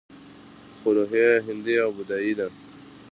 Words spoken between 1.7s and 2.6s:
او بودايي وه